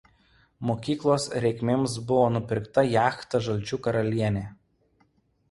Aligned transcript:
Mokyklos 0.69 1.27
reikmėms 1.43 1.97
buvo 2.13 2.23
nupirkta 2.39 2.85
jachta 2.95 3.43
„Žalčių 3.51 3.81
karalienė“. 3.89 4.45